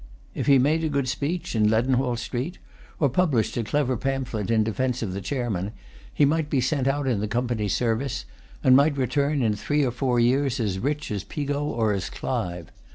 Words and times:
If 0.33 0.47
he 0.47 0.57
made 0.57 0.83
a 0.83 0.89
good 0.89 1.07
speech 1.07 1.55
in 1.55 1.69
Leadenhall 1.69 2.17
Street, 2.17 2.57
or 2.99 3.07
published 3.07 3.55
a 3.55 3.63
clever 3.63 3.95
pamphlet 3.95 4.49
in 4.49 4.63
defence 4.63 5.03
of 5.03 5.13
the 5.13 5.21
chairman, 5.21 5.73
he 6.11 6.25
might 6.25 6.49
be 6.49 6.59
sent 6.59 6.87
out 6.87 7.05
in 7.05 7.19
the 7.19 7.27
Company's 7.27 7.75
service, 7.75 8.25
and 8.63 8.75
might 8.75 8.97
return 8.97 9.43
in 9.43 9.55
three 9.55 9.85
or 9.85 9.91
four 9.91 10.19
years 10.19 10.59
as 10.59 10.79
rich 10.79 11.11
as 11.11 11.23
Pigot 11.23 11.55
or 11.55 11.93
as 11.93 12.09
Clive. 12.09 12.71